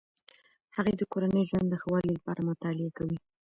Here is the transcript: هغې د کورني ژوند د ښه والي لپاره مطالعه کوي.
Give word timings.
هغې 0.75 0.93
د 0.97 1.01
کورني 1.11 1.43
ژوند 1.49 1.67
د 1.69 1.73
ښه 1.81 1.87
والي 1.91 2.11
لپاره 2.17 2.47
مطالعه 2.51 2.91
کوي. 2.97 3.17